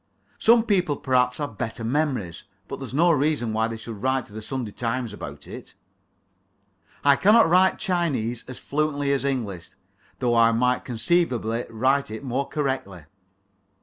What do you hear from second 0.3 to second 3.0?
Some people perhaps have better memories. But that's